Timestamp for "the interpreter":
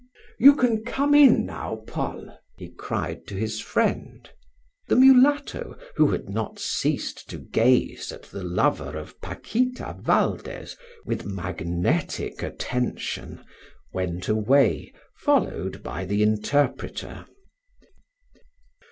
16.05-17.27